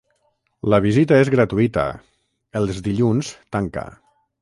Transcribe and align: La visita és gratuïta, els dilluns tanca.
La 0.73 0.79
visita 0.85 1.19
és 1.25 1.31
gratuïta, 1.35 1.85
els 2.63 2.83
dilluns 2.91 3.33
tanca. 3.59 3.89